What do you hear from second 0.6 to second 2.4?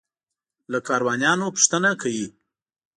له کاروانیانو پوښتنه کوي.